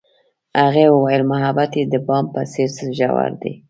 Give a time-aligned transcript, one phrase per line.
[0.63, 3.53] هغې وویل محبت یې د بام په څېر ژور دی.